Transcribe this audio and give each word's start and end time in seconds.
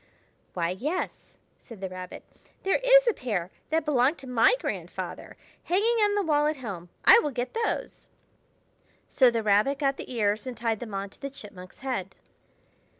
"Why, 0.55 0.71
yes," 0.71 1.35
said 1.59 1.79
the 1.79 1.87
Rabbit. 1.87 2.23
"There 2.63 2.79
is 2.83 3.07
a 3.07 3.13
pair 3.13 3.51
that 3.69 3.85
belonged 3.85 4.17
to 4.17 4.27
my 4.27 4.55
grandfather, 4.59 5.37
hanging 5.65 5.97
on 6.03 6.15
the 6.15 6.23
wall 6.23 6.47
at 6.47 6.55
home. 6.57 6.89
I 7.05 7.19
will 7.19 7.29
get 7.29 7.53
those." 7.53 8.09
So 9.09 9.29
the 9.29 9.43
Rabbit 9.43 9.77
got 9.77 9.97
the 9.97 10.11
ears 10.11 10.47
and 10.47 10.57
tied 10.57 10.79
them 10.79 10.95
on 10.95 11.11
to 11.11 11.21
the 11.21 11.29
Chipmunk's 11.29 11.81
head. 11.81 12.15